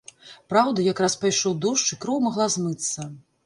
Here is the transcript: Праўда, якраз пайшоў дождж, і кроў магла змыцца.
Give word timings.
Праўда, 0.53 0.85
якраз 0.93 1.17
пайшоў 1.25 1.57
дождж, 1.67 1.87
і 1.93 2.01
кроў 2.07 2.27
магла 2.27 2.51
змыцца. 2.59 3.11